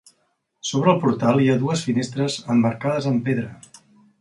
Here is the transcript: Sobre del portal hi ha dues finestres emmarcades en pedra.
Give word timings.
Sobre 0.69 0.87
del 0.91 1.01
portal 1.03 1.43
hi 1.43 1.51
ha 1.55 1.59
dues 1.65 1.85
finestres 1.91 2.41
emmarcades 2.55 3.11
en 3.15 3.21
pedra. 3.29 3.53